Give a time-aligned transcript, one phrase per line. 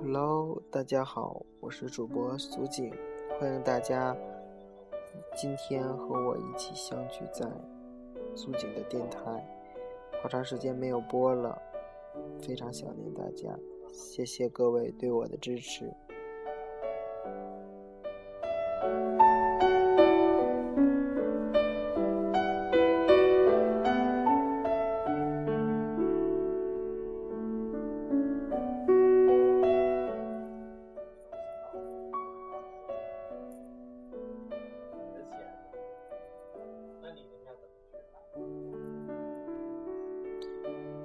[0.00, 2.92] Hello，大家好，我是主播苏景，
[3.40, 4.16] 欢迎大家
[5.36, 7.44] 今天和我一起相聚在
[8.36, 9.44] 苏景的电台。
[10.22, 11.60] 好长时间没有播了，
[12.40, 13.58] 非常想念大家，
[13.92, 15.92] 谢谢各位对我的支持。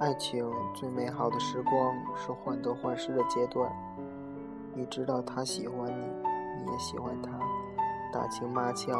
[0.04, 3.72] 爱情最美好的时光是患得患失的阶段。
[4.74, 7.40] 你知道他喜欢你，你也喜欢他，
[8.12, 8.92] 打情骂俏、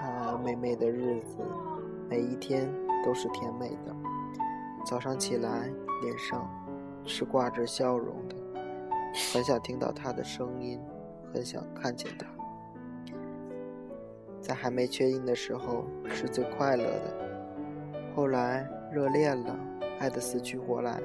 [0.00, 1.36] 爱爱妹妹的日子，
[2.08, 2.72] 每一天
[3.04, 3.94] 都是甜美的。
[4.82, 6.48] 早上起来，脸上
[7.04, 8.34] 是挂着笑容的，
[9.34, 10.80] 很想听到他的声音，
[11.34, 12.26] 很想看见他。
[14.40, 17.14] 在还没确定的时候，是最快乐的。
[18.14, 19.54] 后来热恋了。
[19.98, 21.00] 爱得死去活来，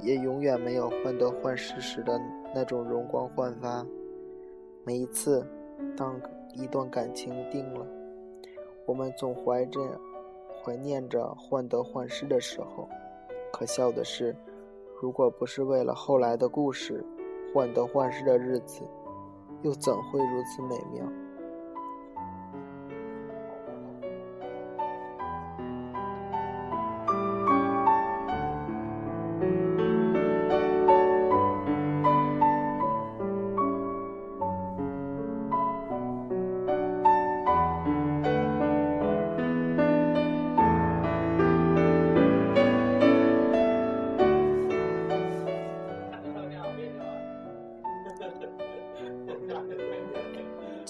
[0.00, 2.20] 也永远没有患得患失时的
[2.54, 3.84] 那种容光焕发。
[4.84, 5.46] 每一次，
[5.96, 6.20] 当
[6.54, 7.86] 一段感情定了，
[8.86, 9.80] 我们总怀着、
[10.62, 12.88] 怀念着患得患失的时候。
[13.52, 14.34] 可笑的是，
[15.00, 17.04] 如果不是为了后来的故事，
[17.52, 18.82] 患得患失的日子
[19.62, 21.04] 又怎会如此美妙？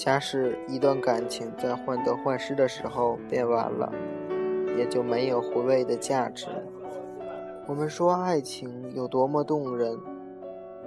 [0.09, 3.93] 假使一段感情在患得患失的时候变完了，
[4.75, 6.47] 也就没有回味的价值。
[7.67, 9.99] 我们说爱情有多么动人，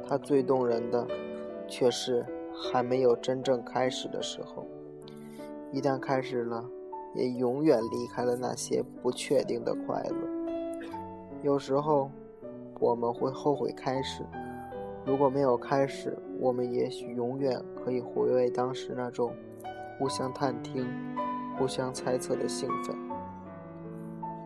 [0.10, 1.06] 它最动人的，
[1.68, 4.66] 却是还没有真正开始的时候。
[5.72, 6.66] 一旦开始了，
[7.14, 10.98] 也永远离开了那些不确定的快乐。
[11.44, 12.10] 有时候，
[12.80, 14.24] 我们会后悔开始。
[15.04, 19.34] 如果没有开始，我们也许永远可以回味当时那种
[19.98, 20.88] 互相探听、
[21.58, 22.96] 互相猜测的兴奋。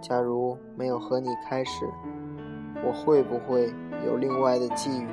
[0.02, 1.86] 假如没有和你开始，
[2.86, 3.74] 我会不会
[4.06, 5.08] 有另外的际遇？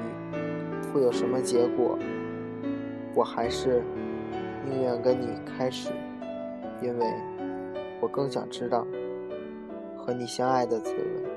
[0.93, 1.99] 会有什么结果？
[3.15, 3.83] 我还是
[4.65, 5.91] 宁愿跟你开始，
[6.81, 7.07] 因为
[8.01, 8.87] 我更想知道
[9.97, 11.32] 和你相爱的滋味。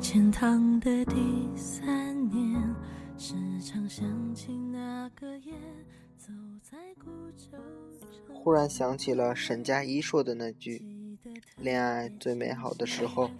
[0.00, 1.14] 天堂的第
[1.54, 2.74] 三年，
[3.18, 5.52] 时常想起那个夜，
[8.32, 10.82] 忽然想起了沈佳宜说的那句
[11.60, 13.30] ：“恋爱最美好的时候，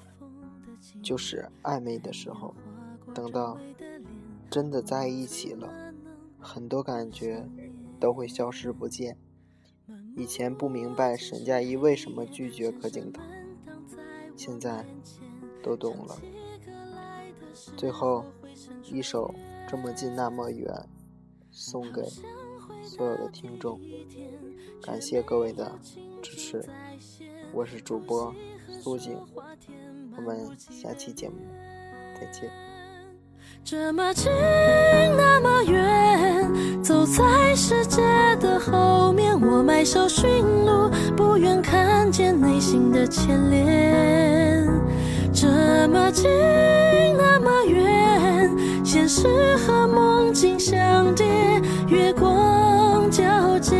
[1.03, 2.55] 就是暧昧的时候。
[3.15, 3.59] 等到
[4.51, 5.93] 真的在一起了，
[6.39, 7.49] 很多感觉
[7.99, 9.17] 都会消失不见。
[10.15, 13.25] 以前不明白沈佳宜为什么拒绝柯景腾，
[14.37, 14.85] 现在
[15.63, 16.17] 都懂了。”
[17.77, 18.25] 最后
[18.85, 19.35] 一首
[19.71, 20.73] 《这么近那么远》
[21.51, 22.03] 送给
[22.83, 23.81] 所有的听众，
[24.83, 25.71] 感谢各位的
[26.23, 26.65] 支持，
[27.53, 28.35] 我是主播
[28.81, 29.19] 苏景，
[30.17, 31.37] 我们下期节目
[32.15, 32.51] 再见。
[33.63, 34.31] 这么近
[35.17, 38.01] 那么远，走在世界
[38.37, 44.67] 的后面，我埋首驯鹿，不愿看见内心的牵连。
[46.11, 46.29] 近
[47.17, 48.51] 那么远。
[48.85, 51.27] 现实和梦境相叠，
[51.89, 53.77] 月光皎洁，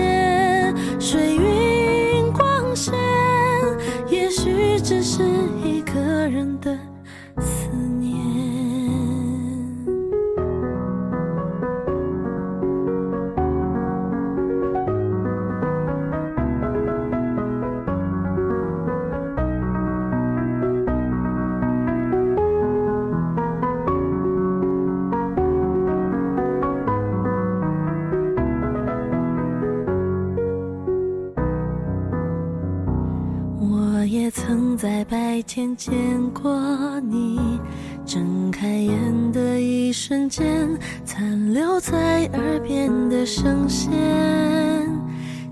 [35.41, 35.91] 白天见
[36.35, 37.41] 过你，
[38.05, 40.69] 睁开眼的一瞬间，
[41.03, 43.91] 残留在耳边的声线。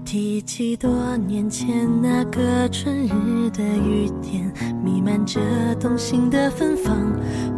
[0.04, 4.52] 提起多年前那个春日的雨天，
[4.84, 5.40] 弥漫着
[5.80, 6.94] 动心的芬芳，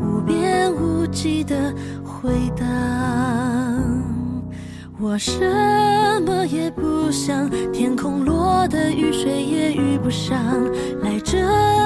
[0.00, 1.74] 无边无际的
[2.04, 3.49] 回荡。
[5.02, 5.32] 我什
[6.26, 10.36] 么也不想，天空落的雨水也遇不上，
[11.00, 11.38] 来这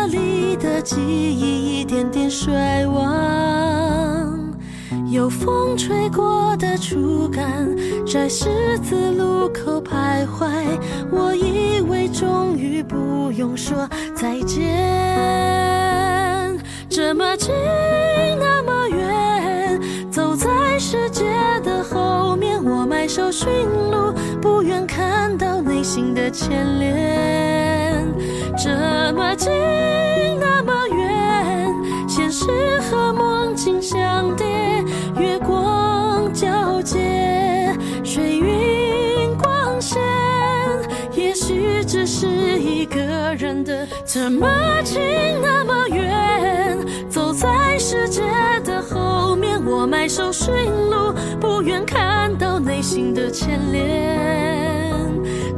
[0.08, 4.52] 里的记忆一点点衰亡。
[5.08, 7.68] 有风吹过的触感，
[8.04, 10.48] 在十字路口徘徊，
[11.12, 14.66] 我以为终于不用说再见，
[16.88, 17.54] 这么近
[26.24, 28.06] 的牵连。
[28.56, 28.70] 这
[29.12, 29.52] 么近，
[30.40, 32.46] 那么远，现实
[32.80, 34.46] 和梦境相叠，
[35.18, 40.00] 月光皎洁，水云光线，
[41.12, 42.26] 也许只是
[42.58, 43.86] 一个人的。
[44.06, 44.48] 这么
[44.82, 45.02] 近，
[45.42, 46.78] 那么远，
[47.10, 48.22] 走在世界
[48.64, 50.54] 的后面，我埋首寻
[50.88, 52.54] 路，不愿看到。
[52.58, 54.53] 内心的牵连，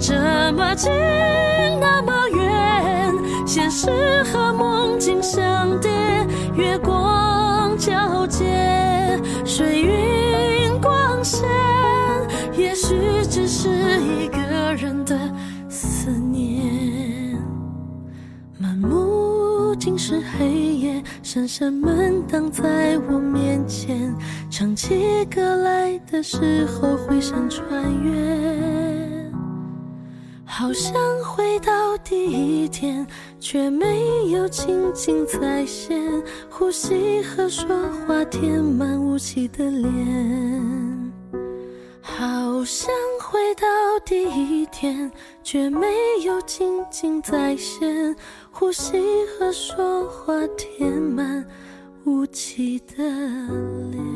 [0.07, 0.15] 这
[0.53, 0.89] 么近
[1.81, 3.13] 那么远，
[3.45, 3.91] 现实
[4.23, 5.91] 和梦境相叠，
[6.55, 11.45] 月光皎洁，水云光线，
[12.57, 12.95] 也许
[13.29, 13.69] 只是
[14.01, 14.39] 一个
[14.77, 15.19] 人的
[15.69, 17.37] 思念，
[18.59, 21.03] 满目尽是黑夜。
[21.21, 24.15] 闪闪门挡在我面前，
[24.49, 28.76] 唱起歌来的时候回声穿越，
[30.59, 33.07] 好想回到第一天，
[33.39, 36.01] 却没有情景再现，
[36.49, 37.77] 呼吸和说
[38.07, 41.13] 话填满雾气的脸，
[42.01, 42.89] 好想
[43.21, 43.67] 回到
[44.07, 45.13] 第一天，
[45.43, 45.87] 却没
[46.25, 48.17] 有情景再现。
[48.51, 48.97] 呼吸
[49.39, 51.47] 和说话填满
[52.07, 53.05] 雾气的
[53.91, 54.16] 脸。